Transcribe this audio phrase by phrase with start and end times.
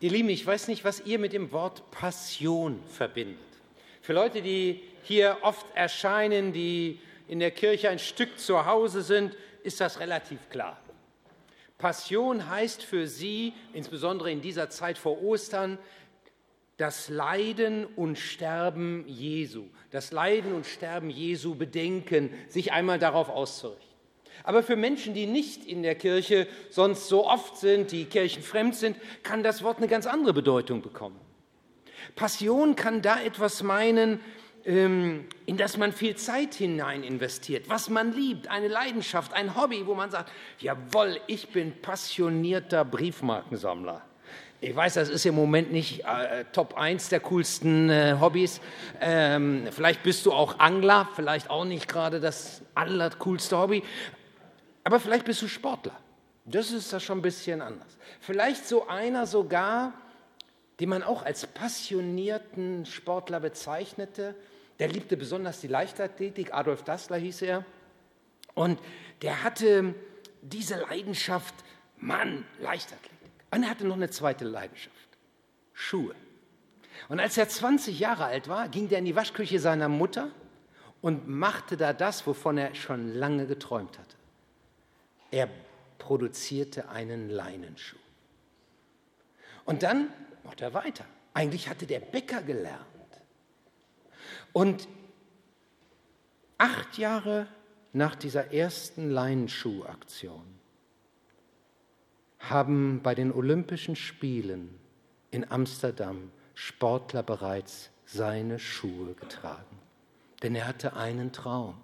[0.00, 3.38] Ihr Lieben, ich weiß nicht, was ihr mit dem Wort Passion verbindet.
[4.00, 9.36] Für Leute, die hier oft erscheinen, die in der Kirche ein Stück zu Hause sind,
[9.64, 10.80] ist das relativ klar.
[11.78, 15.78] Passion heißt für sie, insbesondere in dieser Zeit vor Ostern,
[16.76, 23.87] das Leiden und Sterben Jesu, das Leiden und Sterben Jesu bedenken, sich einmal darauf auszurichten.
[24.44, 28.96] Aber für Menschen, die nicht in der Kirche sonst so oft sind, die kirchenfremd sind,
[29.22, 31.18] kann das Wort eine ganz andere Bedeutung bekommen.
[32.16, 34.20] Passion kann da etwas meinen,
[34.64, 39.86] ähm, in das man viel Zeit hinein investiert, was man liebt, eine Leidenschaft, ein Hobby,
[39.86, 44.02] wo man sagt, jawohl, ich bin passionierter Briefmarkensammler.
[44.60, 48.60] Ich weiß, das ist im Moment nicht äh, Top 1 der coolsten äh, Hobbys.
[49.00, 53.84] Ähm, vielleicht bist du auch Angler, vielleicht auch nicht gerade das allercoolste Hobby.
[54.88, 55.94] Aber vielleicht bist du Sportler.
[56.46, 57.98] Das ist da schon ein bisschen anders.
[58.20, 59.92] Vielleicht so einer sogar,
[60.80, 64.34] den man auch als passionierten Sportler bezeichnete.
[64.78, 66.54] Der liebte besonders die Leichtathletik.
[66.54, 67.66] Adolf Dassler hieß er.
[68.54, 68.78] Und
[69.20, 69.94] der hatte
[70.40, 71.54] diese Leidenschaft,
[71.98, 73.18] Mann, Leichtathletik.
[73.50, 75.18] Und er hatte noch eine zweite Leidenschaft,
[75.74, 76.14] Schuhe.
[77.10, 80.30] Und als er 20 Jahre alt war, ging er in die Waschküche seiner Mutter
[81.02, 84.17] und machte da das, wovon er schon lange geträumt hatte.
[85.30, 85.48] Er
[85.98, 87.96] produzierte einen Leinenschuh.
[89.64, 90.10] Und dann
[90.44, 91.04] macht er weiter.
[91.34, 92.86] Eigentlich hatte der Bäcker gelernt.
[94.52, 94.88] Und
[96.56, 97.46] acht Jahre
[97.92, 100.58] nach dieser ersten Leinenschuhaktion
[102.38, 104.78] haben bei den Olympischen Spielen
[105.30, 109.78] in Amsterdam Sportler bereits seine Schuhe getragen.
[110.42, 111.80] Denn er hatte einen Traum.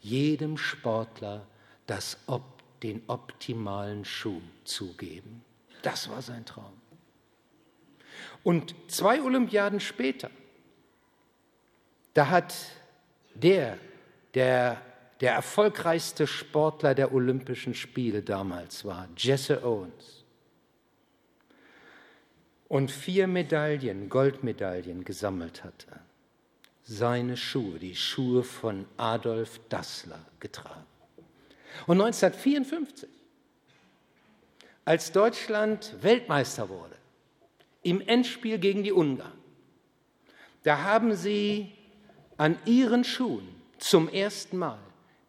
[0.00, 1.46] Jedem Sportler
[1.86, 2.18] das,
[2.82, 5.44] den optimalen Schuh zugeben.
[5.82, 6.72] Das war sein Traum.
[8.42, 10.30] Und zwei Olympiaden später,
[12.14, 12.54] da hat
[13.34, 13.78] der,
[14.34, 14.82] der
[15.22, 20.24] der erfolgreichste Sportler der Olympischen Spiele damals war, Jesse Owens,
[22.66, 26.00] und vier Medaillen, Goldmedaillen gesammelt hatte,
[26.82, 30.86] seine Schuhe, die Schuhe von Adolf Dassler getragen.
[31.86, 33.08] Und 1954,
[34.84, 36.96] als Deutschland Weltmeister wurde,
[37.82, 39.32] im Endspiel gegen die Ungarn,
[40.62, 41.72] da haben sie
[42.36, 44.78] an ihren Schuhen zum ersten Mal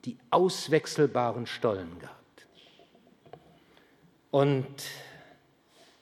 [0.06, 2.48] die auswechselbaren Stollen gehabt.
[4.30, 4.84] Und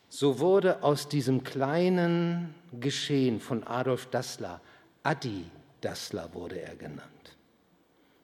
[0.09, 4.59] so wurde aus diesem kleinen Geschehen von Adolf Dassler,
[5.03, 5.46] Adi
[5.81, 7.12] Dassler wurde er genannt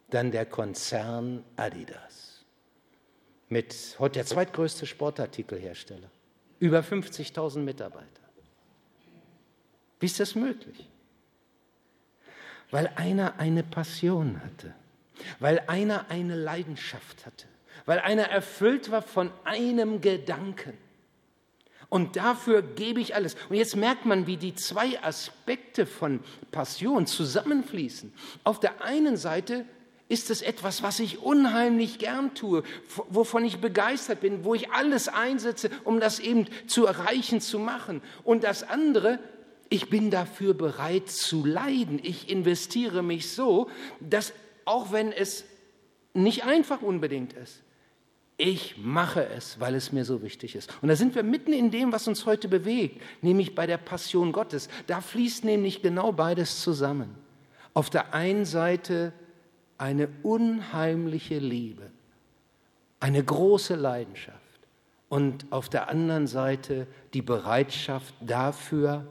[0.10, 2.07] dann der Konzern Adidas.
[3.50, 6.10] Mit heute der zweitgrößte Sportartikelhersteller.
[6.60, 8.06] Über 50.000 Mitarbeiter.
[10.00, 10.88] Wie ist das möglich?
[12.72, 14.74] Weil einer eine Passion hatte,
[15.40, 17.48] weil einer eine Leidenschaft hatte,
[17.86, 20.78] weil einer erfüllt war von einem Gedanken.
[21.90, 23.38] Und dafür gebe ich alles.
[23.48, 26.20] Und jetzt merkt man, wie die zwei Aspekte von
[26.52, 28.12] Passion zusammenfließen.
[28.44, 29.66] Auf der einen Seite
[30.10, 32.64] ist es etwas, was ich unheimlich gern tue,
[33.10, 38.02] wovon ich begeistert bin, wo ich alles einsetze, um das eben zu erreichen, zu machen.
[38.24, 39.20] Und das andere,
[39.70, 42.00] ich bin dafür bereit zu leiden.
[42.04, 43.70] Ich investiere mich so,
[44.00, 45.44] dass auch wenn es
[46.14, 47.62] nicht einfach unbedingt ist,
[48.40, 50.72] ich mache es, weil es mir so wichtig ist.
[50.82, 54.32] Und da sind wir mitten in dem, was uns heute bewegt, nämlich bei der Passion
[54.32, 54.70] Gottes.
[54.86, 57.16] Da fließt nämlich genau beides zusammen.
[57.74, 59.12] Auf der einen Seite
[59.78, 61.92] eine unheimliche Liebe,
[63.00, 64.38] eine große Leidenschaft
[65.10, 69.08] und auf der anderen Seite die Bereitschaft dafür,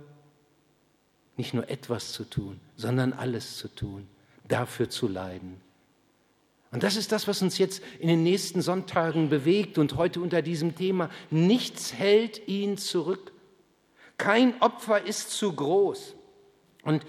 [1.36, 4.06] nicht nur etwas zu tun, sondern alles zu tun,
[4.48, 5.60] dafür zu leiden.
[6.72, 10.42] Und das ist das, was uns jetzt in den nächsten Sonntagen bewegt und heute unter
[10.42, 11.10] diesem Thema.
[11.30, 13.32] Nichts hält ihn zurück.
[14.18, 16.16] Kein Opfer ist zu groß.
[16.82, 17.04] Und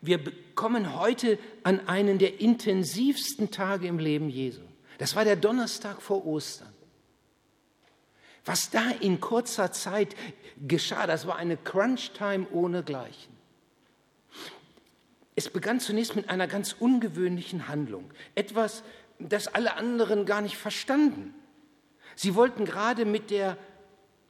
[0.00, 0.20] wir
[0.54, 4.62] kommen heute an einen der intensivsten Tage im Leben Jesu.
[4.98, 6.72] Das war der Donnerstag vor Ostern.
[8.44, 10.16] Was da in kurzer Zeit
[10.66, 13.36] geschah, das war eine Crunch-Time ohnegleichen.
[15.36, 18.82] Es begann zunächst mit einer ganz ungewöhnlichen Handlung, etwas,
[19.18, 21.34] das alle anderen gar nicht verstanden.
[22.16, 23.56] Sie wollten gerade mit der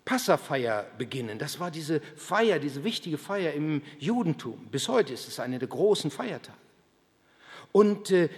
[0.09, 1.39] Passafeier beginnen.
[1.39, 4.67] Das war diese Feier, diese wichtige Feier im Judentum.
[4.71, 6.57] Bis heute ist es eine der großen Feiertage.
[7.73, 8.31] Und äh,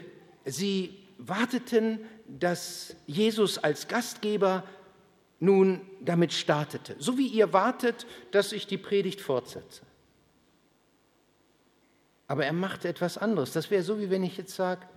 [0.44, 4.64] sie warteten, dass Jesus als Gastgeber
[5.38, 6.96] nun damit startete.
[6.98, 9.82] So wie ihr wartet, dass ich die Predigt fortsetze.
[12.26, 13.52] Aber er machte etwas anderes.
[13.52, 14.88] Das wäre so, wie wenn ich jetzt sage,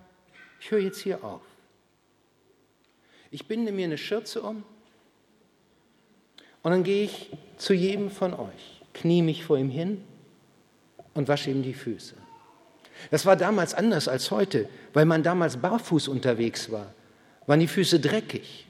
[0.58, 1.42] ich höre jetzt hier auf.
[3.30, 4.64] Ich binde mir eine Schürze um
[6.64, 10.02] und dann gehe ich zu jedem von euch, knie mich vor ihm hin
[11.12, 12.14] und wasche ihm die Füße.
[13.10, 16.94] Das war damals anders als heute, weil man damals barfuß unterwegs war,
[17.46, 18.66] waren die Füße dreckig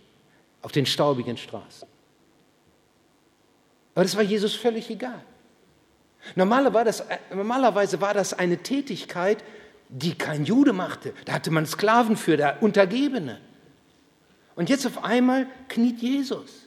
[0.61, 1.87] auf den staubigen Straßen.
[3.94, 5.23] Aber das war Jesus völlig egal.
[6.35, 9.44] Normalerweise war das eine Tätigkeit,
[9.88, 11.14] die kein Jude machte.
[11.26, 13.40] Da hatte man Sklaven für, der Untergebene.
[14.56, 16.63] Und jetzt auf einmal kniet Jesus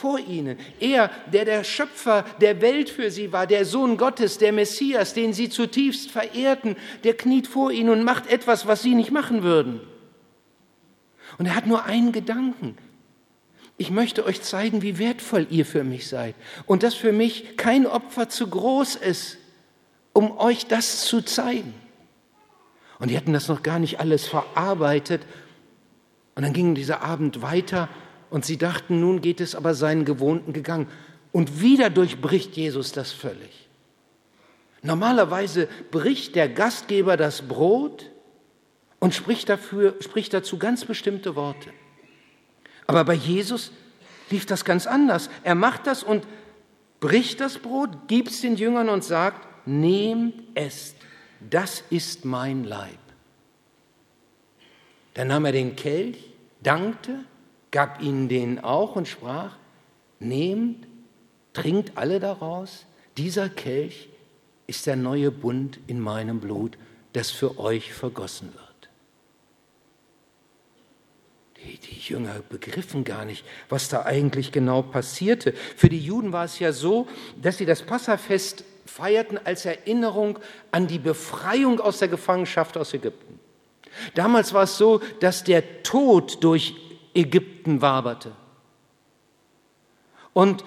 [0.00, 0.56] vor ihnen.
[0.80, 5.34] Er, der der Schöpfer der Welt für sie war, der Sohn Gottes, der Messias, den
[5.34, 9.80] sie zutiefst verehrten, der kniet vor ihnen und macht etwas, was sie nicht machen würden.
[11.36, 12.78] Und er hat nur einen Gedanken.
[13.76, 17.86] Ich möchte euch zeigen, wie wertvoll ihr für mich seid und dass für mich kein
[17.86, 19.36] Opfer zu groß ist,
[20.14, 21.74] um euch das zu zeigen.
[22.98, 25.22] Und die hatten das noch gar nicht alles verarbeitet.
[26.34, 27.90] Und dann ging dieser Abend weiter
[28.30, 30.86] und sie dachten, nun geht es aber seinen gewohnten Gegangen.
[31.32, 33.68] Und wieder durchbricht Jesus das völlig.
[34.82, 38.10] Normalerweise bricht der Gastgeber das Brot
[38.98, 41.70] und spricht, dafür, spricht dazu ganz bestimmte Worte.
[42.86, 43.72] Aber bei Jesus
[44.30, 45.28] lief das ganz anders.
[45.42, 46.26] Er macht das und
[47.00, 50.94] bricht das Brot, gibt es den Jüngern und sagt, nehmt es,
[51.40, 52.98] das ist mein Leib.
[55.14, 57.24] Dann nahm er den Kelch, dankte
[57.70, 59.56] gab ihnen den auch und sprach,
[60.18, 60.86] nehmt,
[61.52, 62.86] trinkt alle daraus,
[63.16, 64.08] dieser Kelch
[64.66, 66.78] ist der neue Bund in meinem Blut,
[67.12, 68.70] das für euch vergossen wird.
[71.56, 75.52] Die, die, Jünger begriffen gar nicht, was da eigentlich genau passierte.
[75.76, 77.06] Für die Juden war es ja so,
[77.42, 80.38] dass sie das Passafest feierten als Erinnerung
[80.70, 83.38] an die Befreiung aus der Gefangenschaft aus Ägypten.
[84.14, 86.74] Damals war es so, dass der Tod durch
[87.14, 88.32] Ägypten waberte.
[90.32, 90.64] Und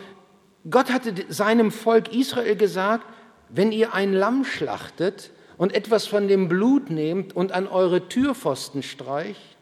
[0.70, 3.06] Gott hatte seinem Volk Israel gesagt,
[3.50, 8.84] wenn ihr ein Lamm schlachtet und etwas von dem Blut nehmt und an eure Türpfosten
[8.84, 9.58] streicht,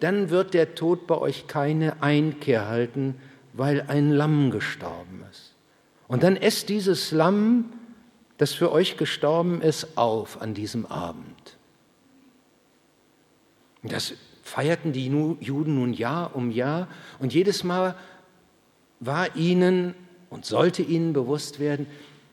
[0.00, 3.20] dann wird der Tod bei euch keine Einkehr halten,
[3.52, 5.54] weil ein Lamm gestorben ist.
[6.06, 7.72] Und dann esst dieses Lamm,
[8.38, 11.56] das für euch gestorben ist, auf an diesem Abend.
[13.82, 14.14] Das
[14.48, 17.94] feierten die Juden nun Jahr um Jahr und jedes Mal
[19.00, 19.94] war ihnen
[20.30, 21.86] und sollte ihnen bewusst werden,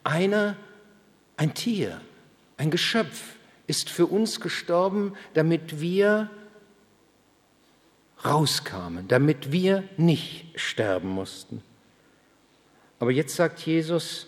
[0.03, 0.56] einer,
[1.38, 2.01] ein Tier,
[2.57, 3.35] ein Geschöpf
[3.67, 6.29] ist für uns gestorben, damit wir
[8.23, 11.62] rauskamen, damit wir nicht sterben mussten.
[13.00, 14.27] Aber jetzt sagt Jesus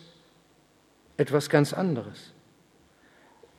[1.15, 2.31] etwas ganz anderes.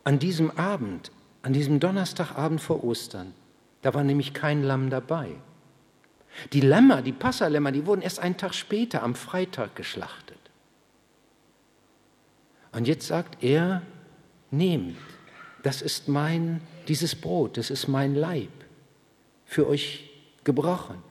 [0.04, 1.10] An diesem Abend,
[1.42, 3.32] an diesem Donnerstagabend vor Ostern,
[3.82, 5.30] da war nämlich kein Lamm dabei.
[6.52, 10.38] Die Lämmer, die Passalämmer, die wurden erst einen Tag später, am Freitag, geschlachtet.
[12.72, 13.82] Und jetzt sagt er,
[14.50, 14.96] nehmt,
[15.62, 18.50] das ist mein, dieses Brot, das ist mein Leib,
[19.44, 20.10] für euch
[20.44, 21.02] gebrochen.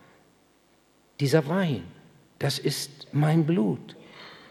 [1.19, 1.83] Dieser Wein,
[2.39, 3.95] das ist mein Blut,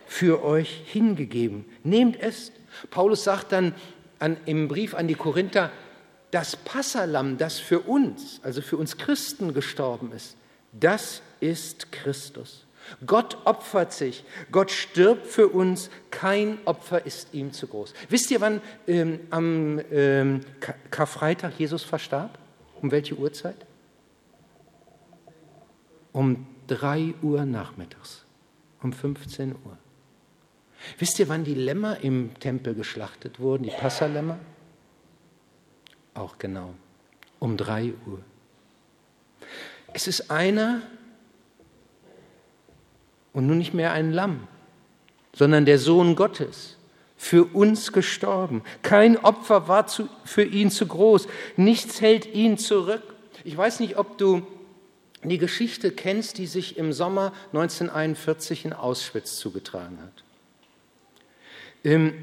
[0.07, 1.65] für euch hingegeben.
[1.85, 2.53] Nehmt es.
[2.91, 3.75] Paulus sagt dann
[4.19, 5.71] an, im Brief an die Korinther,
[6.31, 10.37] das Passalam, das für uns, also für uns Christen gestorben ist,
[10.73, 12.67] das ist Christus.
[13.05, 17.93] Gott opfert sich, Gott stirbt für uns, kein Opfer ist ihm zu groß.
[18.09, 20.41] Wisst ihr, wann ähm, am ähm,
[20.91, 22.39] Karfreitag Jesus verstarb?
[22.81, 23.57] Um welche Uhrzeit?
[26.13, 28.25] Um 3 Uhr nachmittags,
[28.83, 29.79] um 15 Uhr.
[30.99, 34.39] Wisst ihr, wann die Lämmer im Tempel geschlachtet wurden, die Passalämmer?
[36.17, 36.75] Auch genau,
[37.39, 38.21] um drei Uhr.
[39.93, 40.83] Es ist einer
[43.33, 44.49] und nun nicht mehr ein Lamm,
[45.35, 46.77] sondern der Sohn Gottes,
[47.17, 48.63] für uns gestorben.
[48.83, 53.03] Kein Opfer war zu, für ihn zu groß, nichts hält ihn zurück.
[53.45, 54.47] Ich weiß nicht, ob du
[55.23, 60.25] die Geschichte kennst, die sich im Sommer 1941 in Auschwitz zugetragen hat.
[61.85, 62.15] Ähm,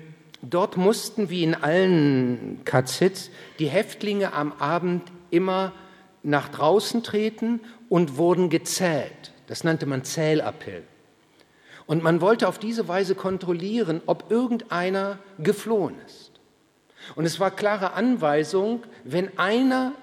[0.43, 5.71] Dort mussten, wie in allen KZs, die Häftlinge am Abend immer
[6.21, 9.33] nach draußen treten und wurden gezählt.
[9.47, 10.83] Das nannte man Zählappell.
[11.85, 16.31] Und man wollte auf diese Weise kontrollieren, ob irgendeiner geflohen ist.
[17.15, 19.93] Und es war klare Anweisung, wenn einer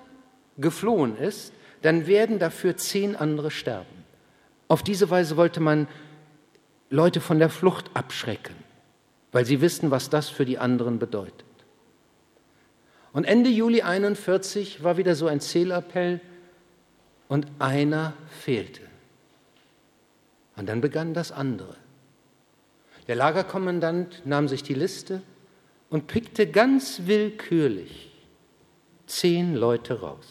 [0.59, 4.05] geflohen ist, dann werden dafür zehn andere sterben.
[4.69, 5.89] Auf diese Weise wollte man
[6.91, 8.55] Leute von der Flucht abschrecken,
[9.33, 11.45] weil sie wissen, was das für die anderen bedeutet.
[13.13, 16.21] Und Ende Juli 41 war wieder so ein Zählappell
[17.29, 18.83] und einer fehlte.
[20.57, 21.77] Und dann begann das andere.
[23.09, 25.23] Der Lagerkommandant nahm sich die Liste
[25.89, 28.13] und pickte ganz willkürlich
[29.07, 30.27] zehn Leute raus.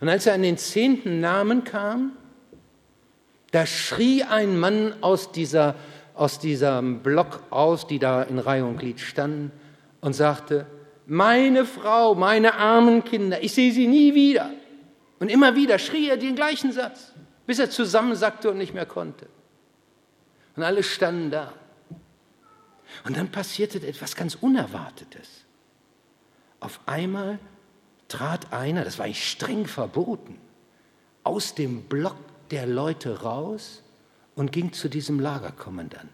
[0.00, 2.12] Und als er an den zehnten Namen kam,
[3.52, 5.76] da schrie ein Mann aus, dieser,
[6.14, 9.50] aus diesem Block aus, die da in Reihe und Glied standen,
[10.00, 10.66] und sagte,
[11.06, 14.50] meine Frau, meine armen Kinder, ich sehe sie nie wieder.
[15.18, 17.12] Und immer wieder schrie er den gleichen Satz,
[17.46, 19.26] bis er zusammensackte und nicht mehr konnte.
[20.56, 21.52] Und alle standen da.
[23.04, 25.44] Und dann passierte etwas ganz Unerwartetes.
[26.60, 27.38] Auf einmal
[28.08, 30.38] trat einer, das war ich streng verboten,
[31.22, 32.16] aus dem Block
[32.50, 33.83] der Leute raus
[34.34, 36.10] und ging zu diesem Lagerkommandanten.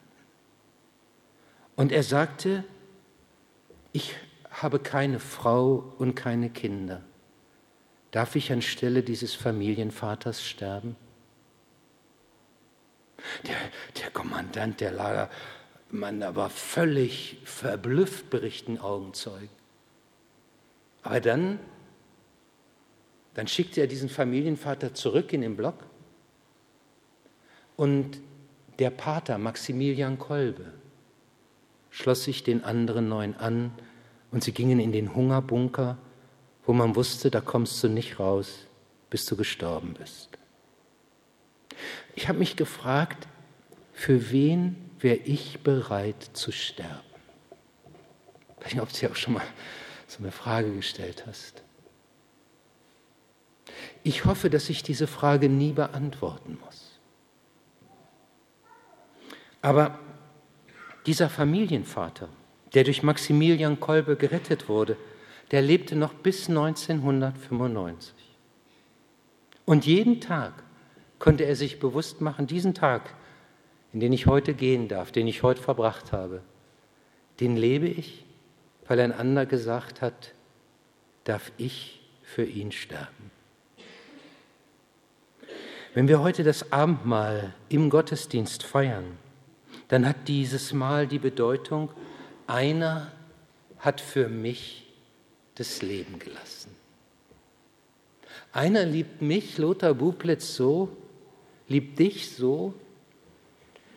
[1.76, 2.64] Und er sagte,
[3.92, 4.14] ich
[4.50, 7.02] habe keine Frau und keine Kinder.
[8.10, 10.96] Darf ich anstelle dieses Familienvaters sterben?
[13.46, 13.56] Der,
[14.02, 19.48] der Kommandant der Lagermann war völlig verblüfft, berichten Augenzeugen.
[21.02, 21.60] Aber dann,
[23.34, 25.89] dann schickte er diesen Familienvater zurück in den Block
[27.80, 28.20] und
[28.78, 30.66] der Pater Maximilian Kolbe
[31.88, 33.72] schloss sich den anderen neun an
[34.30, 35.96] und sie gingen in den Hungerbunker,
[36.66, 38.66] wo man wusste, da kommst du nicht raus,
[39.08, 40.28] bis du gestorben bist.
[42.14, 43.26] Ich habe mich gefragt,
[43.94, 47.00] für wen wäre ich bereit zu sterben?
[48.58, 49.46] Ich weiß nicht, ob du dir auch schon mal
[50.06, 51.62] so eine Frage gestellt hast.
[54.02, 56.69] Ich hoffe, dass ich diese Frage nie beantworten muss.
[59.62, 59.98] Aber
[61.06, 62.28] dieser Familienvater,
[62.74, 64.96] der durch Maximilian Kolbe gerettet wurde,
[65.50, 68.14] der lebte noch bis 1995.
[69.64, 70.62] Und jeden Tag
[71.18, 73.14] konnte er sich bewusst machen, diesen Tag,
[73.92, 76.42] in den ich heute gehen darf, den ich heute verbracht habe,
[77.40, 78.24] den lebe ich,
[78.86, 80.34] weil ein anderer gesagt hat,
[81.24, 83.30] darf ich für ihn sterben.
[85.94, 89.18] Wenn wir heute das Abendmahl im Gottesdienst feiern,
[89.90, 91.90] dann hat dieses Mal die Bedeutung,
[92.46, 93.10] einer
[93.80, 94.86] hat für mich
[95.56, 96.70] das Leben gelassen.
[98.52, 100.96] Einer liebt mich, Lothar Bublitz, so,
[101.66, 102.72] liebt dich so,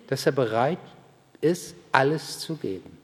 [0.08, 0.80] dass er bereit
[1.42, 2.98] ist, alles zu geben.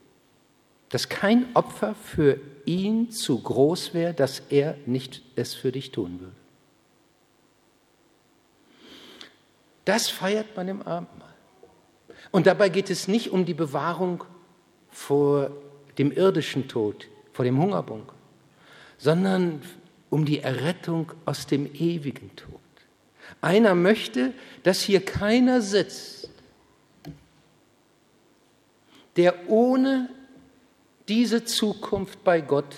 [0.90, 6.20] Dass kein Opfer für ihn zu groß wäre, dass er nicht es für dich tun
[6.20, 6.36] würde.
[9.86, 11.29] Das feiert man im Abendmahl.
[12.32, 14.24] Und dabei geht es nicht um die Bewahrung
[14.90, 15.52] vor
[15.98, 18.16] dem irdischen Tod, vor dem Hungerbunker,
[18.98, 19.62] sondern
[20.10, 22.60] um die Errettung aus dem ewigen Tod.
[23.42, 24.34] Einer möchte,
[24.64, 26.30] dass hier keiner sitzt,
[29.16, 30.10] der ohne
[31.08, 32.76] diese Zukunft bei Gott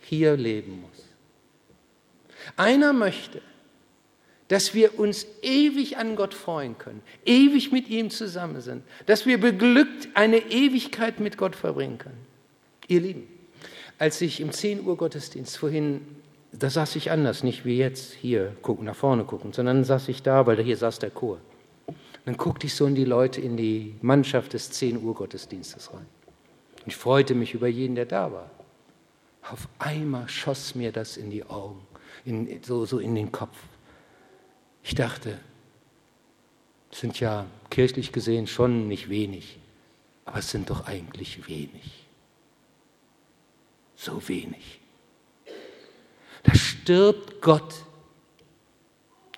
[0.00, 1.04] hier leben muss.
[2.56, 3.40] Einer möchte,
[4.50, 9.38] dass wir uns ewig an Gott freuen können, ewig mit ihm zusammen sind, dass wir
[9.38, 12.18] beglückt eine Ewigkeit mit Gott verbringen können.
[12.88, 13.28] Ihr Lieben,
[14.00, 16.00] als ich im 10 Uhr Gottesdienst vorhin,
[16.50, 20.24] da saß ich anders, nicht wie jetzt hier gucken, nach vorne gucken, sondern saß ich
[20.24, 21.38] da, weil hier saß der Chor.
[22.24, 26.06] Dann guckte ich so in die Leute, in die Mannschaft des 10 Uhr Gottesdienstes rein.
[26.80, 28.50] Und ich freute mich über jeden, der da war.
[29.48, 31.86] Auf einmal schoss mir das in die Augen,
[32.24, 33.56] in, so, so in den Kopf.
[34.82, 35.38] Ich dachte,
[36.90, 39.58] es sind ja kirchlich gesehen schon nicht wenig,
[40.24, 42.06] aber es sind doch eigentlich wenig.
[43.96, 44.80] So wenig.
[46.42, 47.74] Da stirbt Gott.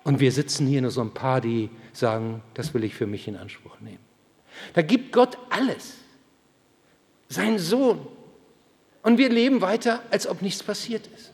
[0.03, 3.27] Und wir sitzen hier nur so ein paar, die sagen, das will ich für mich
[3.27, 4.03] in Anspruch nehmen.
[4.73, 5.95] Da gibt Gott alles.
[7.29, 8.05] Sein Sohn.
[9.01, 11.31] Und wir leben weiter, als ob nichts passiert ist.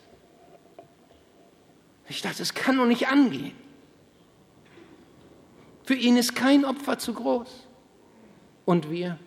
[2.07, 3.53] Ich dachte, es kann doch nicht angehen.
[5.89, 7.47] Für ihn ist kein Opfer zu groß.
[8.63, 9.17] Und wir?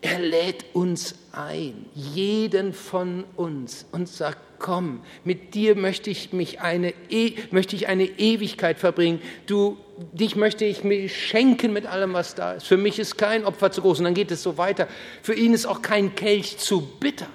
[0.00, 6.60] Er lädt uns ein, jeden von uns, und sagt, komm, mit dir möchte ich mich
[6.60, 9.22] eine, e möchte ich eine Ewigkeit verbringen.
[9.46, 9.76] Du,
[10.10, 12.66] dich möchte ich mir schenken mit allem, was da ist.
[12.66, 14.00] Für mich ist kein Opfer zu groß.
[14.00, 14.88] Und dann geht es so weiter.
[15.22, 17.28] Für ihn ist auch kein Kelch zu bitter.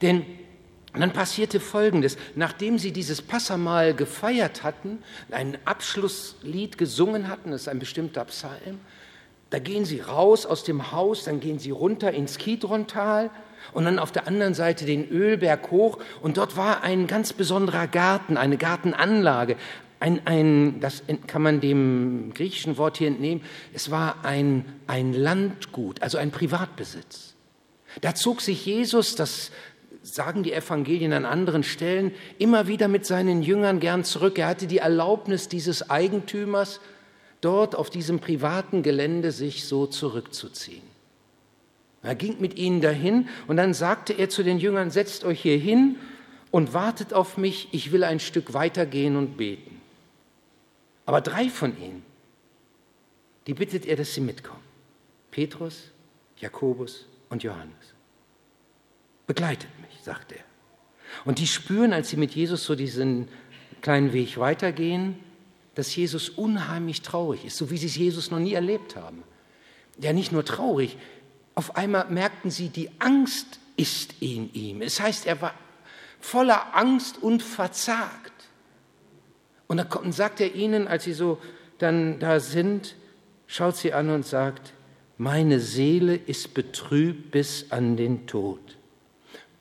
[0.00, 0.24] Denn
[0.94, 2.18] Und dann passierte Folgendes.
[2.34, 4.98] Nachdem sie dieses Passamal gefeiert hatten,
[5.30, 8.80] ein Abschlusslied gesungen hatten, das ist ein bestimmter Psalm,
[9.48, 13.30] da gehen sie raus aus dem Haus, dann gehen sie runter ins Kidrontal
[13.72, 15.98] und dann auf der anderen Seite den Ölberg hoch.
[16.22, 19.56] Und dort war ein ganz besonderer Garten, eine Gartenanlage.
[20.00, 23.42] Ein, ein, das kann man dem griechischen Wort hier entnehmen.
[23.74, 27.34] Es war ein, ein Landgut, also ein Privatbesitz.
[28.00, 29.50] Da zog sich Jesus, das
[30.02, 34.38] sagen die Evangelien an anderen Stellen, immer wieder mit seinen Jüngern gern zurück.
[34.38, 36.80] Er hatte die Erlaubnis dieses Eigentümers,
[37.40, 40.82] dort auf diesem privaten Gelände sich so zurückzuziehen.
[42.02, 45.58] Er ging mit ihnen dahin und dann sagte er zu den Jüngern, setzt euch hier
[45.58, 45.96] hin
[46.50, 49.80] und wartet auf mich, ich will ein Stück weitergehen und beten.
[51.06, 52.04] Aber drei von ihnen,
[53.46, 54.62] die bittet er, dass sie mitkommen.
[55.30, 55.90] Petrus,
[56.38, 57.94] Jakobus und Johannes.
[59.26, 60.44] Begleitet mich, sagt er.
[61.24, 63.28] Und die spüren, als sie mit Jesus so diesen
[63.80, 65.18] kleinen Weg weitergehen,
[65.74, 69.22] dass Jesus unheimlich traurig ist, so wie sie es Jesus noch nie erlebt haben.
[70.00, 70.96] Ja, nicht nur traurig,
[71.54, 74.82] auf einmal merkten sie, die Angst ist in ihm.
[74.82, 75.54] Es heißt, er war
[76.20, 78.32] voller Angst und verzagt.
[79.66, 81.38] Und dann sagt er ihnen, als sie so
[81.78, 82.96] dann da sind,
[83.46, 84.72] schaut sie an und sagt,
[85.18, 88.78] meine Seele ist betrübt bis an den Tod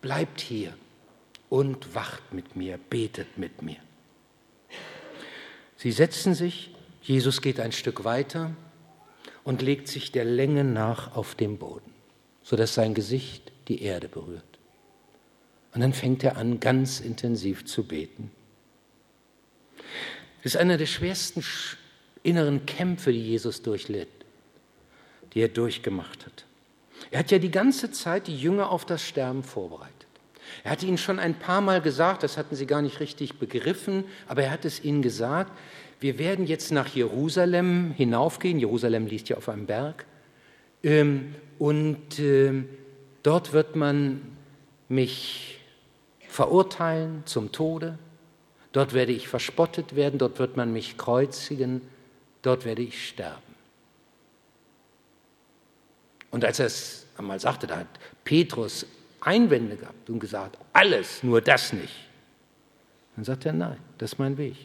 [0.02, 0.74] bleibt hier
[1.50, 3.78] und wacht mit mir, betet mit mir.
[5.78, 8.52] Sie setzen sich, Jesus geht ein Stück weiter
[9.44, 11.92] und legt sich der Länge nach auf den Boden,
[12.44, 14.44] sodass sein Gesicht die Erde berührt.
[15.74, 18.32] Und dann fängt er an, ganz intensiv zu beten.
[20.44, 21.44] Das ist einer der schwersten
[22.24, 24.10] inneren Kämpfe, die Jesus durchlitt,
[25.34, 26.46] die er durchgemacht hat.
[27.12, 30.08] Er hat ja die ganze Zeit die Jünger auf das Sterben vorbereitet.
[30.64, 34.06] Er hatte ihnen schon ein paar Mal gesagt, das hatten sie gar nicht richtig begriffen,
[34.28, 35.52] aber er hat es ihnen gesagt,
[36.00, 38.60] wir werden jetzt nach Jerusalem hinaufgehen.
[38.60, 40.06] Jerusalem liegt ja auf einem Berg.
[40.84, 42.68] Ähm, und ähm,
[43.22, 44.22] dort wird man
[44.90, 45.60] mich
[46.28, 48.00] verurteilen zum Tode.
[48.72, 51.82] Dort werde ich verspottet werden, dort wird man mich kreuzigen,
[52.42, 53.51] dort werde ich sterben.
[56.32, 57.88] Und als er es einmal sagte, da hat
[58.24, 58.86] Petrus
[59.20, 61.94] Einwände gehabt und gesagt, alles, nur das nicht.
[63.16, 64.56] Dann sagt er, nein, das ist mein Weg.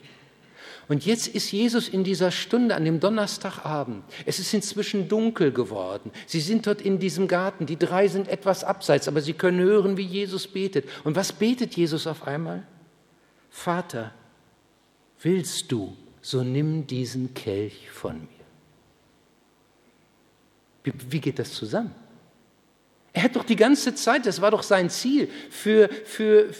[0.88, 4.04] Und jetzt ist Jesus in dieser Stunde an dem Donnerstagabend.
[4.24, 6.12] Es ist inzwischen dunkel geworden.
[6.26, 7.66] Sie sind dort in diesem Garten.
[7.66, 10.88] Die drei sind etwas abseits, aber sie können hören, wie Jesus betet.
[11.02, 12.62] Und was betet Jesus auf einmal?
[13.50, 14.12] Vater,
[15.22, 18.35] willst du, so nimm diesen Kelch von mir.
[21.10, 21.94] Wie, geht das zusammen?
[23.12, 26.50] Er hat doch die ganze Zeit, das war doch sein Ziel, für, für,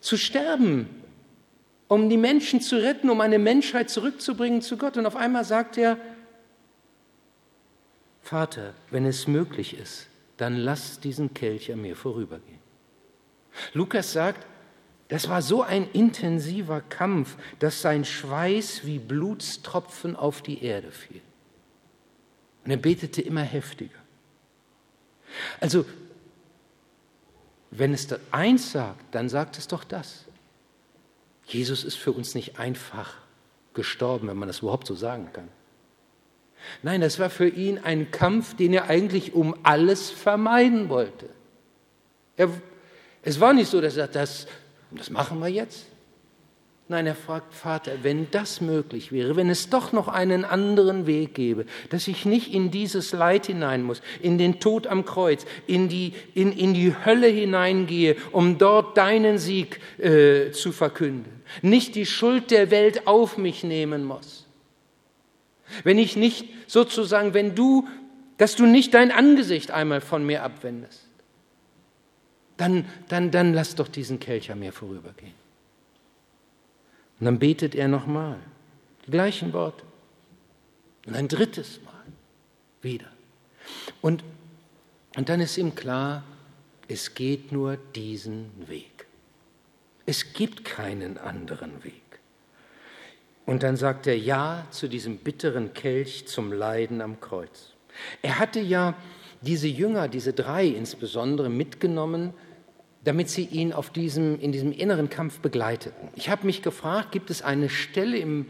[0.00, 0.88] zu sterben,
[1.88, 4.96] um die Menschen zu retten, um eine Menschheit zurückzubringen zu Gott.
[4.96, 5.98] Und auf einmal sagt er,
[8.22, 12.58] Vater, wenn es möglich ist, dann lass diesen Kelch an mir vorübergehen.
[13.72, 14.46] Lukas sagt,
[15.08, 21.20] das war so ein intensiver Kampf, dass sein Schweiß wie Blutstropfen auf die Erde fiel.
[22.66, 23.94] Und er betete immer heftiger.
[25.60, 25.86] Also,
[27.70, 30.24] wenn es eins sagt, dann sagt es doch das.
[31.46, 33.14] Jesus ist für uns nicht einfach
[33.72, 35.46] gestorben, wenn man das überhaupt so sagen kann.
[36.82, 41.28] Nein, das war für ihn ein Kampf, den er eigentlich um alles vermeiden wollte.
[42.36, 42.50] Er,
[43.22, 44.48] es war nicht so, dass er sagt, das,
[44.90, 45.86] das machen wir jetzt.
[46.88, 51.34] Nein, er fragt, Vater, wenn das möglich wäre, wenn es doch noch einen anderen Weg
[51.34, 55.88] gäbe, dass ich nicht in dieses Leid hinein muss, in den Tod am Kreuz, in
[55.88, 62.06] die, in, in die Hölle hineingehe, um dort deinen Sieg äh, zu verkünden, nicht die
[62.06, 64.46] Schuld der Welt auf mich nehmen muss.
[65.82, 67.88] Wenn ich nicht sozusagen, wenn du,
[68.38, 71.08] dass du nicht dein Angesicht einmal von mir abwendest,
[72.56, 75.45] dann, dann, dann lass doch diesen Kelch an mir vorübergehen.
[77.18, 78.38] Und dann betet er nochmal
[79.06, 79.84] die gleichen Worte.
[81.06, 81.92] Und ein drittes Mal
[82.82, 83.06] wieder.
[84.02, 84.24] Und,
[85.16, 86.24] und dann ist ihm klar,
[86.88, 89.06] es geht nur diesen Weg.
[90.04, 92.02] Es gibt keinen anderen Weg.
[93.44, 97.72] Und dann sagt er Ja zu diesem bitteren Kelch zum Leiden am Kreuz.
[98.22, 98.94] Er hatte ja
[99.40, 102.34] diese Jünger, diese drei insbesondere, mitgenommen
[103.06, 106.08] damit sie ihn auf diesem, in diesem inneren Kampf begleiteten.
[106.16, 108.46] Ich habe mich gefragt, gibt es eine Stelle im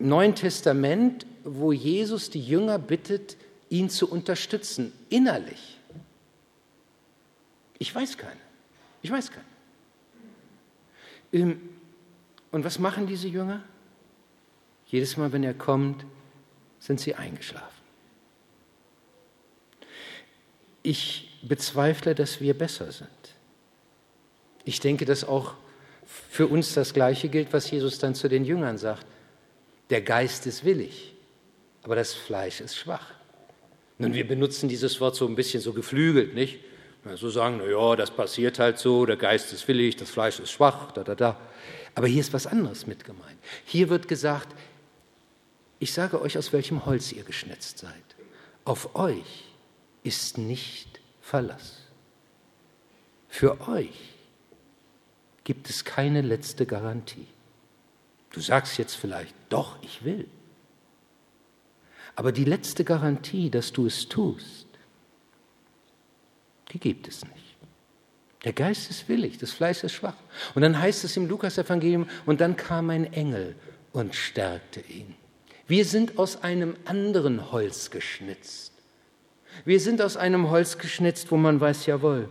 [0.00, 3.36] Neuen Testament, wo Jesus die Jünger bittet,
[3.68, 5.78] ihn zu unterstützen, innerlich?
[7.78, 8.40] Ich weiß keine.
[9.00, 9.44] Ich weiß keine.
[11.32, 11.60] Ähm,
[12.50, 13.62] und was machen diese Jünger?
[14.88, 16.04] Jedes Mal, wenn er kommt,
[16.80, 17.68] sind sie eingeschlafen.
[20.82, 23.37] Ich bezweifle, dass wir besser sind.
[24.68, 25.54] Ich denke, dass auch
[26.04, 29.06] für uns das Gleiche gilt, was Jesus dann zu den Jüngern sagt.
[29.88, 31.14] Der Geist ist willig,
[31.84, 33.14] aber das Fleisch ist schwach.
[33.96, 36.58] Nun, wir benutzen dieses Wort so ein bisschen so geflügelt, nicht?
[37.14, 40.50] So sagen, na ja, das passiert halt so, der Geist ist willig, das Fleisch ist
[40.50, 41.40] schwach, da, da, da.
[41.94, 43.38] Aber hier ist was anderes mit gemeint.
[43.64, 44.48] Hier wird gesagt,
[45.78, 47.94] ich sage euch, aus welchem Holz ihr geschnitzt seid.
[48.66, 49.44] Auf euch
[50.02, 51.84] ist nicht Verlass.
[53.30, 54.17] Für euch
[55.48, 57.26] gibt es keine letzte Garantie.
[58.32, 60.28] Du sagst jetzt vielleicht, doch, ich will.
[62.16, 64.66] Aber die letzte Garantie, dass du es tust,
[66.70, 67.56] die gibt es nicht.
[68.44, 70.18] Der Geist ist willig, das Fleisch ist schwach.
[70.54, 73.56] Und dann heißt es im Lukas-Evangelium, und dann kam ein Engel
[73.92, 75.14] und stärkte ihn.
[75.66, 78.74] Wir sind aus einem anderen Holz geschnitzt.
[79.64, 82.28] Wir sind aus einem Holz geschnitzt, wo man weiß, jawohl,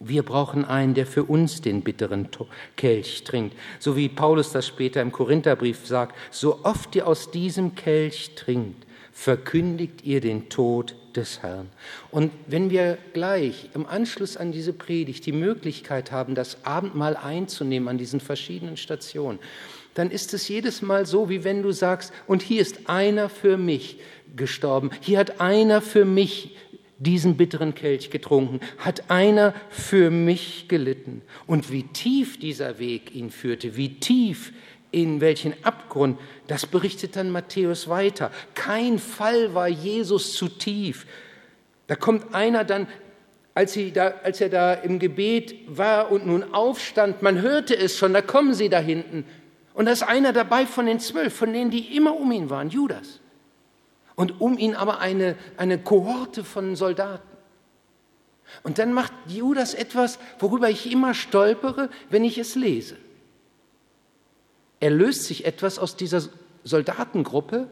[0.00, 2.28] wir brauchen einen, der für uns den bitteren
[2.76, 3.56] Kelch trinkt.
[3.78, 8.86] So wie Paulus das später im Korintherbrief sagt, so oft ihr aus diesem Kelch trinkt,
[9.12, 11.68] verkündigt ihr den Tod des Herrn.
[12.12, 17.88] Und wenn wir gleich im Anschluss an diese Predigt die Möglichkeit haben, das Abendmahl einzunehmen
[17.88, 19.40] an diesen verschiedenen Stationen,
[19.94, 23.56] dann ist es jedes Mal so, wie wenn du sagst, und hier ist einer für
[23.56, 23.98] mich
[24.36, 26.54] gestorben, hier hat einer für mich
[26.98, 31.22] diesen bitteren Kelch getrunken, hat einer für mich gelitten.
[31.46, 34.52] Und wie tief dieser Weg ihn führte, wie tief
[34.90, 38.30] in welchen Abgrund, das berichtet dann Matthäus weiter.
[38.54, 41.06] Kein Fall war Jesus zu tief.
[41.86, 42.88] Da kommt einer dann,
[43.54, 48.12] als, da, als er da im Gebet war und nun aufstand, man hörte es schon,
[48.12, 49.24] da kommen sie da hinten.
[49.74, 52.70] Und da ist einer dabei von den zwölf, von denen, die immer um ihn waren,
[52.70, 53.20] Judas
[54.18, 57.22] und um ihn aber eine, eine Kohorte von Soldaten.
[58.64, 62.96] Und dann macht Judas etwas, worüber ich immer stolpere, wenn ich es lese.
[64.80, 66.28] Er löst sich etwas aus dieser
[66.64, 67.68] Soldatengruppe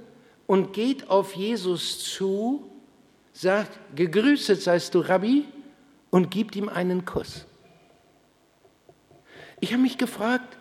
[0.47, 2.71] und geht auf Jesus zu,
[3.33, 5.47] sagt, gegrüßet seist du, Rabbi,
[6.11, 7.45] und gibt ihm einen Kuss.
[9.59, 10.57] Ich habe mich gefragt,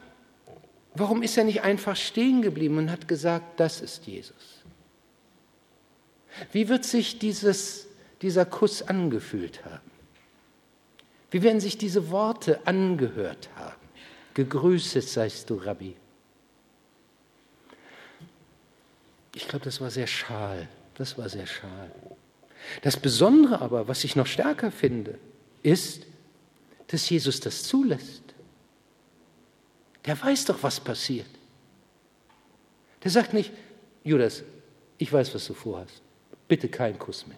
[0.95, 4.54] warum ist er nicht einfach stehen geblieben und hat gesagt, das ist Jesus?
[6.51, 7.87] Wie wird sich dieses,
[8.21, 9.91] dieser Kuss angefühlt haben?
[11.31, 13.81] Wie werden sich diese Worte angehört haben?
[14.33, 15.95] Gegrüßet seist du, Rabbi.
[19.33, 20.67] Ich glaube, das war sehr schal.
[20.95, 21.91] Das war sehr schal.
[22.81, 25.17] Das Besondere aber, was ich noch stärker finde,
[25.61, 26.05] ist,
[26.87, 28.23] dass Jesus das zulässt.
[30.05, 31.27] Der weiß doch, was passiert.
[33.03, 33.51] Der sagt nicht,
[34.03, 34.43] Judas,
[34.97, 36.04] ich weiß, was du vorhast
[36.47, 37.37] bitte keinen Kuss mehr.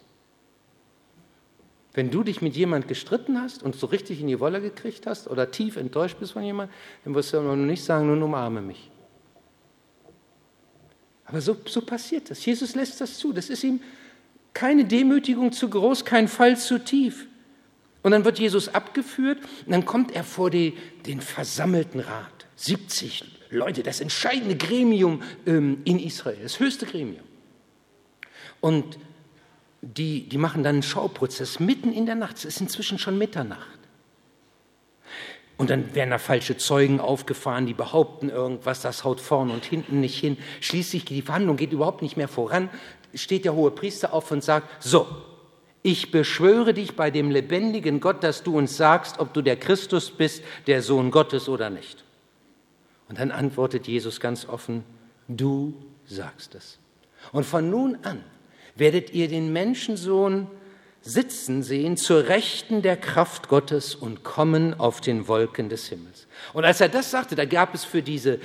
[1.93, 5.27] Wenn du dich mit jemand gestritten hast und so richtig in die Wolle gekriegt hast
[5.27, 8.91] oder tief enttäuscht bist von jemandem, dann wirst du nicht sagen, nun umarme mich.
[11.25, 12.45] Aber so, so passiert das.
[12.45, 13.33] Jesus lässt das zu.
[13.33, 13.81] Das ist ihm
[14.53, 17.27] keine Demütigung zu groß, kein Fall zu tief.
[18.01, 22.47] Und dann wird Jesus abgeführt und dann kommt er vor die, den versammelten Rat.
[22.55, 27.26] 70 Leute, das entscheidende Gremium ähm, in Israel, das höchste Gremium.
[28.67, 28.99] Und
[29.81, 32.35] die, die machen dann einen Schauprozess mitten in der Nacht.
[32.35, 33.79] Es ist inzwischen schon Mitternacht.
[35.55, 40.01] Und dann werden da falsche Zeugen aufgefahren, die behaupten irgendwas, das haut vorne und hinten
[40.01, 40.37] nicht hin.
[40.59, 42.67] Schließlich geht die Verhandlung geht überhaupt nicht mehr voran.
[43.13, 45.07] Steht der hohe Priester auf und sagt: So,
[45.81, 50.11] ich beschwöre dich bei dem lebendigen Gott, dass du uns sagst, ob du der Christus
[50.11, 52.03] bist, der Sohn Gottes oder nicht.
[53.07, 54.83] Und dann antwortet Jesus ganz offen:
[55.29, 55.73] Du
[56.05, 56.79] sagst es.
[57.31, 58.21] Und von nun an
[58.77, 60.47] werdet ihr den Menschensohn
[61.01, 66.27] sitzen sehen zur Rechten der Kraft Gottes und kommen auf den Wolken des Himmels.
[66.53, 68.39] Und als er das sagte, da gab es für diese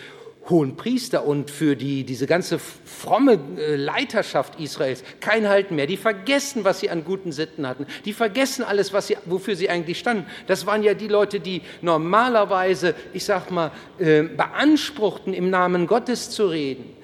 [0.48, 5.86] hohen Priester und für die, diese ganze fromme äh, Leiterschaft Israels kein Halten mehr.
[5.86, 7.86] Die vergessen, was sie an guten Sitten hatten.
[8.04, 10.26] Die vergessen alles, was sie, wofür sie eigentlich standen.
[10.48, 16.30] Das waren ja die Leute, die normalerweise, ich sag mal, äh, beanspruchten, im Namen Gottes
[16.30, 16.96] zu reden,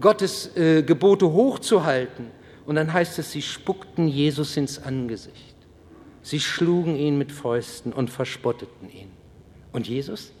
[0.00, 2.30] Gottes äh, Gebote hochzuhalten.
[2.66, 5.56] Und dann heißt es, sie spuckten Jesus ins Angesicht.
[6.22, 9.12] Sie schlugen ihn mit Fäusten und verspotteten ihn.
[9.72, 10.32] Und Jesus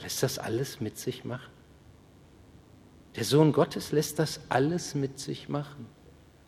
[0.00, 1.50] lässt das alles mit sich machen.
[3.16, 5.86] Der Sohn Gottes lässt das alles mit sich machen.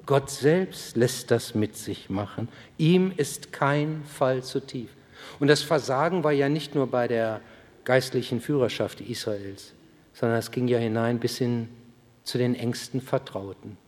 [0.04, 2.48] Gott selbst lässt das mit sich machen.
[2.78, 4.90] Ihm ist kein Fall zu tief.
[5.40, 7.40] Und das Versagen war ja nicht nur bei der
[7.84, 9.72] geistlichen Führerschaft Israels,
[10.12, 11.68] sondern es ging ja hinein bis hin
[12.22, 13.78] zu den engsten Vertrauten.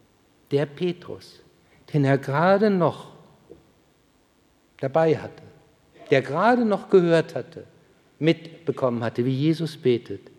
[0.51, 1.41] Der Petrus,
[1.93, 3.13] den er gerade noch
[4.81, 5.43] dabei hatte,
[6.11, 7.65] der gerade noch gehört hatte,
[8.19, 10.31] mitbekommen hatte, wie Jesus betet,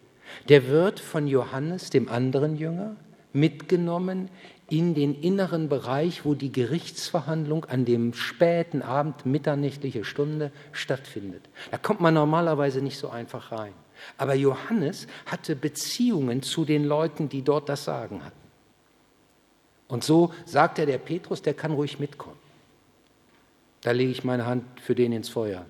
[0.47, 2.95] der wird von Johannes, dem anderen Jünger,
[3.33, 4.29] mitgenommen
[4.69, 11.49] in den inneren Bereich, wo die Gerichtsverhandlung an dem späten Abend, mitternächtliche Stunde stattfindet.
[11.71, 13.73] Da kommt man normalerweise nicht so einfach rein.
[14.17, 18.38] Aber Johannes hatte Beziehungen zu den Leuten, die dort das Sagen hatten.
[19.89, 22.37] Und so sagt er der Petrus, der kann ruhig mitkommen.
[23.81, 25.65] Da lege ich meine Hand für den ins Feuer.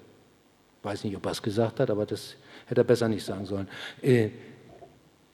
[0.84, 2.36] Weiß nicht, ob er es gesagt hat, aber das
[2.68, 3.68] hätte er besser nicht sagen sollen.
[4.02, 4.30] Äh,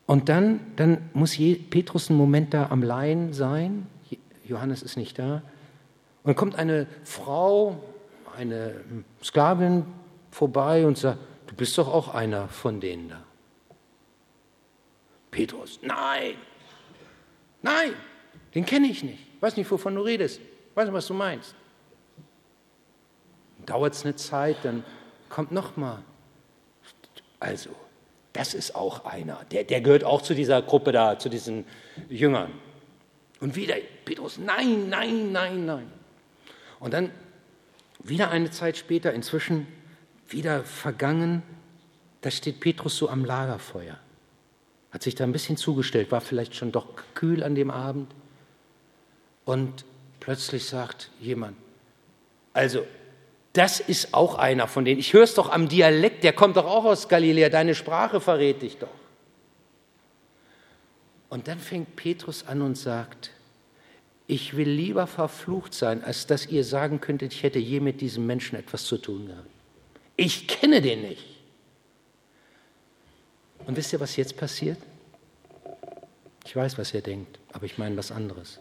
[0.06, 1.36] und dann, dann muss
[1.70, 3.88] Petrus einen Moment da am Laien sein.
[4.44, 5.36] Johannes ist nicht da.
[5.36, 7.84] Und dann kommt eine Frau,
[8.38, 8.82] eine
[9.24, 9.86] Sklavin
[10.30, 13.24] vorbei und sagt, du bist doch auch einer von denen da.
[15.32, 16.36] Petrus, nein,
[17.62, 17.94] nein,
[18.56, 19.20] den kenne ich nicht.
[19.42, 20.40] Weiß nicht, wovon du redest.
[20.74, 21.54] Weiß nicht, was du meinst.
[23.66, 24.84] Dauert es eine Zeit, dann
[25.30, 26.04] kommt noch mal.
[27.40, 27.70] Also,
[28.34, 29.42] das ist auch einer.
[29.52, 31.66] Der, der gehört auch zu dieser Gruppe da, zu diesen
[32.10, 32.52] Jüngern.
[33.40, 35.92] Und wieder Petrus, nein, nein, nein, nein.
[36.80, 37.12] Und dann
[38.04, 39.68] wieder eine Zeit später, inzwischen
[40.28, 41.44] wieder vergangen,
[42.22, 44.00] da steht Petrus so am Lagerfeuer.
[44.92, 48.14] Hat sich da ein bisschen zugestellt, war vielleicht schon doch kühl an dem Abend.
[49.46, 49.86] Und
[50.20, 51.56] plötzlich sagt jemand,
[52.54, 52.86] also
[53.54, 55.00] das ist auch einer von denen.
[55.00, 58.62] Ich höre es doch am Dialekt, der kommt doch auch aus Galiläa, deine Sprache verrät
[58.62, 58.90] dich doch.
[61.30, 63.32] Und dann fängt Petrus an und sagt,
[64.28, 68.26] ich will lieber verflucht sein, als dass ihr sagen könntet, ich hätte je mit diesem
[68.26, 69.48] Menschen etwas zu tun gehabt.
[70.18, 71.24] Ich kenne den nicht.
[73.66, 74.80] Und wisst ihr, was jetzt passiert?
[76.46, 78.60] Ich weiß, was ihr denkt, aber ich meine was anderes.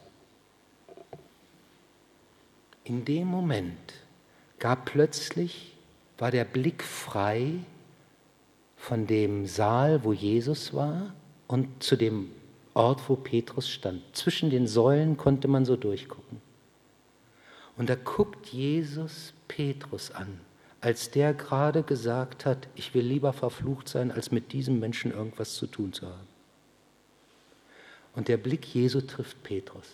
[2.85, 3.95] In dem Moment,
[4.59, 5.75] gab plötzlich,
[6.19, 7.53] war der Blick frei
[8.77, 11.15] von dem Saal, wo Jesus war,
[11.47, 12.31] und zu dem
[12.75, 14.03] Ort, wo Petrus stand.
[14.13, 16.43] Zwischen den Säulen konnte man so durchgucken.
[17.77, 20.41] Und da guckt Jesus Petrus an,
[20.81, 25.55] als der gerade gesagt hat, ich will lieber verflucht sein, als mit diesem Menschen irgendwas
[25.55, 26.29] zu tun zu haben.
[28.15, 29.87] Und der Blick Jesu trifft Petrus.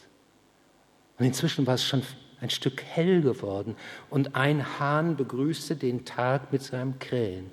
[1.18, 2.02] Und inzwischen war es schon
[2.40, 3.76] ein Stück hell geworden
[4.08, 7.50] und ein Hahn begrüßte den Tag mit seinem Krähen.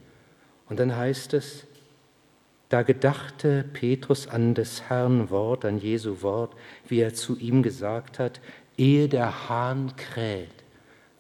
[0.70, 1.66] Und dann heißt es,
[2.70, 6.54] da gedachte Petrus an des Herrn Wort, an Jesu Wort,
[6.88, 8.42] wie er zu ihm gesagt hat,
[8.78, 10.50] ehe der Hahn kräht,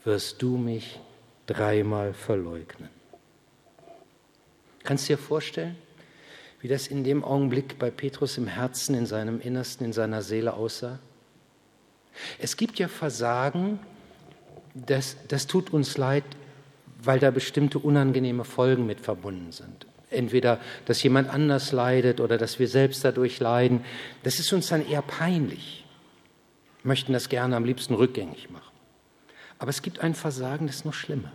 [0.03, 0.99] wirst du mich
[1.45, 2.89] dreimal verleugnen.
[4.83, 5.75] Kannst du dir vorstellen,
[6.59, 10.53] wie das in dem Augenblick bei Petrus im Herzen, in seinem Innersten, in seiner Seele
[10.53, 10.99] aussah?
[12.39, 13.79] Es gibt ja Versagen,
[14.73, 16.23] das, das tut uns leid,
[17.01, 19.85] weil da bestimmte unangenehme Folgen mit verbunden sind.
[20.09, 23.83] Entweder, dass jemand anders leidet oder dass wir selbst dadurch leiden.
[24.23, 25.85] Das ist uns dann eher peinlich.
[26.81, 28.63] Wir möchten das gerne am liebsten rückgängig machen.
[29.59, 31.31] Aber es gibt ein Versagen, das ist noch schlimmer.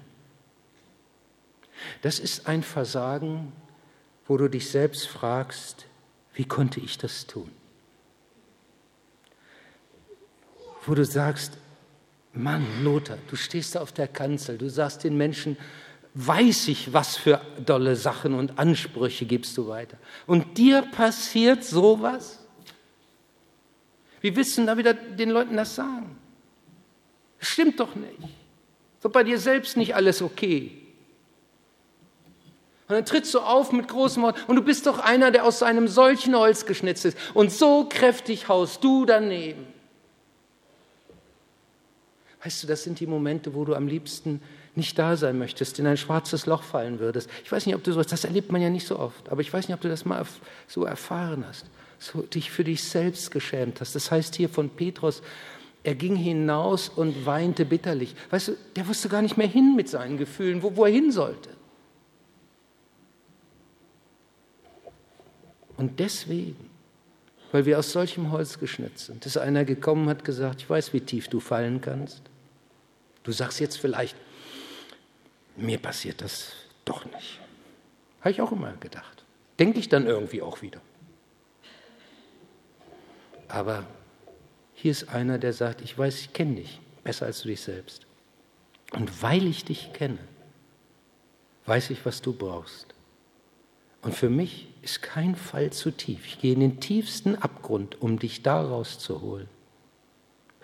[2.00, 3.52] Das ist ein Versagen,
[4.26, 5.86] wo du dich selbst fragst,
[6.34, 7.50] wie konnte ich das tun?
[10.86, 11.52] Wo du sagst,
[12.34, 15.56] Mann, Lothar, du stehst da auf der Kanzel, du sagst den Menschen,
[16.14, 19.96] weiß ich, was für dolle Sachen und Ansprüche gibst du weiter.
[20.26, 22.38] Und dir passiert sowas?
[24.20, 26.16] Wie willst du da wieder den Leuten das sagen?
[27.38, 28.18] Das stimmt doch nicht.
[29.00, 30.78] So bei dir selbst nicht alles okay.
[32.88, 35.62] Und dann trittst du auf mit großem Wort und du bist doch einer, der aus
[35.62, 37.18] einem solchen Holz geschnitzt ist.
[37.34, 39.71] Und so kräftig haust du daneben.
[42.44, 44.40] Weißt du, das sind die Momente, wo du am liebsten
[44.74, 47.30] nicht da sein möchtest, in ein schwarzes Loch fallen würdest.
[47.44, 49.52] Ich weiß nicht, ob du sowas, das erlebt man ja nicht so oft, aber ich
[49.52, 50.24] weiß nicht, ob du das mal
[50.66, 51.66] so erfahren hast,
[51.98, 53.94] so dich für dich selbst geschämt hast.
[53.94, 55.22] Das heißt hier von Petrus,
[55.84, 58.14] er ging hinaus und weinte bitterlich.
[58.30, 61.12] Weißt du, der wusste gar nicht mehr hin mit seinen Gefühlen, wo, wo er hin
[61.12, 61.50] sollte.
[65.76, 66.70] Und deswegen,
[67.52, 70.92] weil wir aus solchem Holz geschnitzt sind, ist einer gekommen und hat gesagt, ich weiß,
[70.92, 72.31] wie tief du fallen kannst.
[73.22, 74.16] Du sagst jetzt vielleicht,
[75.56, 76.52] mir passiert das
[76.84, 77.40] doch nicht.
[78.20, 79.24] Habe ich auch immer gedacht.
[79.58, 80.80] Denke ich dann irgendwie auch wieder.
[83.48, 83.86] Aber
[84.74, 88.06] hier ist einer, der sagt, ich weiß, ich kenne dich besser als du dich selbst.
[88.92, 90.18] Und weil ich dich kenne,
[91.66, 92.94] weiß ich, was du brauchst.
[94.02, 96.26] Und für mich ist kein Fall zu tief.
[96.26, 99.48] Ich gehe in den tiefsten Abgrund, um dich da rauszuholen.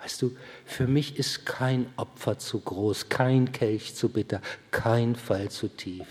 [0.03, 5.51] Weißt du, für mich ist kein Opfer zu groß, kein Kelch zu bitter, kein Fall
[5.51, 6.07] zu tief.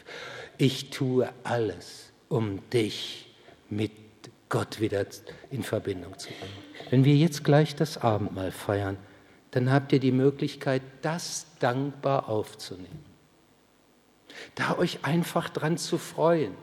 [0.57, 3.33] Ich tue alles, um dich
[3.69, 3.91] mit
[4.49, 5.05] Gott wieder
[5.51, 6.53] in Verbindung zu bringen.
[6.89, 8.97] Wenn wir jetzt gleich das Abendmahl feiern,
[9.51, 13.06] dann habt ihr die Möglichkeit, das dankbar aufzunehmen.
[14.55, 16.55] Da euch einfach dran zu freuen,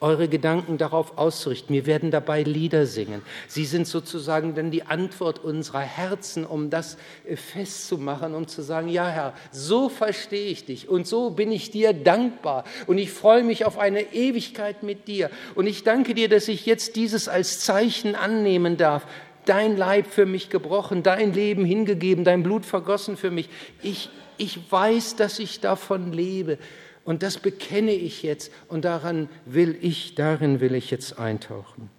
[0.00, 1.74] eure Gedanken darauf auszurichten.
[1.74, 3.22] Wir werden dabei Lieder singen.
[3.48, 8.88] Sie sind sozusagen dann die Antwort unserer Herzen, um das äh, festzumachen, um zu sagen,
[8.88, 13.44] ja Herr, so verstehe ich dich und so bin ich dir dankbar und ich freue
[13.44, 15.30] mich auf eine Ewigkeit mit dir.
[15.54, 19.06] Und ich danke dir, dass ich jetzt dieses als Zeichen annehmen darf,
[19.44, 23.48] dein Leib für mich gebrochen, dein Leben hingegeben, dein Blut vergossen für mich.
[23.82, 26.58] Ich, ich weiß, dass ich davon lebe.
[27.04, 31.90] Und das bekenne ich jetzt und daran will ich, darin will ich jetzt eintauchen.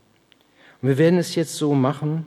[0.82, 2.26] Und wir werden es jetzt so machen,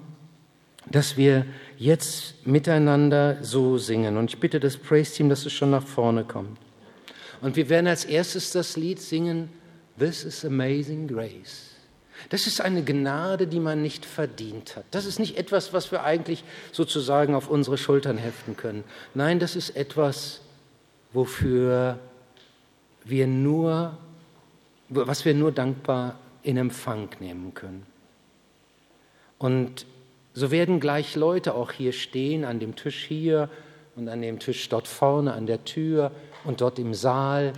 [0.91, 1.45] dass wir
[1.77, 4.17] jetzt miteinander so singen.
[4.17, 6.59] Und ich bitte das Praise-Team, dass es schon nach vorne kommt.
[7.41, 9.51] Und wir werden als erstes das Lied singen,
[9.99, 11.71] This is Amazing Grace.
[12.31, 14.85] Das ist eine Gnade, die man nicht verdient hat.
[14.91, 18.85] Das ist nicht etwas, was wir eigentlich sozusagen auf unsere Schultern heften können.
[19.15, 20.41] Nein, das ist etwas,
[21.13, 21.99] wofür
[23.09, 23.97] wir nur,
[24.89, 27.87] was wir nur dankbar in Empfang nehmen können.
[29.39, 29.87] Und
[30.35, 33.49] so werden gleich Leute auch hier stehen, an dem Tisch hier
[33.97, 36.13] und an dem Tisch dort vorne, an der Tür
[36.45, 37.53] und dort im Saal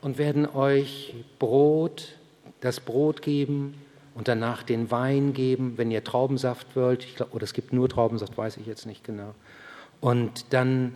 [0.00, 2.16] und werden euch Brot,
[2.60, 3.74] das Brot geben
[4.14, 7.04] und danach den Wein geben, wenn ihr Traubensaft wollt.
[7.04, 9.34] Ich glaub, oder es gibt nur Traubensaft, weiß ich jetzt nicht genau.
[10.00, 10.94] Und dann,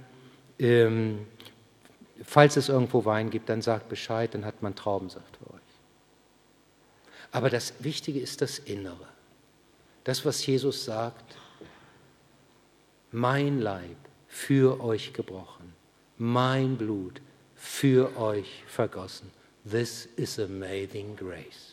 [0.59, 1.21] ähm,
[2.23, 5.61] falls es irgendwo Wein gibt, dann sagt Bescheid, dann hat man Traubensaft für euch.
[7.31, 9.07] Aber das Wichtige ist das Innere.
[10.05, 11.37] Das, was Jesus sagt,
[13.11, 15.75] mein Leib für euch gebrochen,
[16.17, 17.21] mein Blut
[17.55, 19.31] für euch vergossen.
[19.69, 21.67] This is amazing grace.